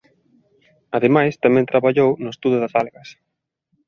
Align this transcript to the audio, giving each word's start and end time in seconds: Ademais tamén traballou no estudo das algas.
Ademais 0.97 1.33
tamén 1.43 1.69
traballou 1.71 2.09
no 2.23 2.29
estudo 2.35 2.57
das 2.59 2.73
algas. 2.81 3.09